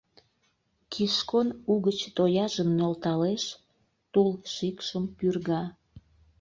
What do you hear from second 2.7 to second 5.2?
нӧлталеш, тул-шикшым